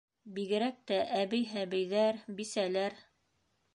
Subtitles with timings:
[0.37, 2.99] Бигерәк тә әбей-һәбейҙәр, бисәләр.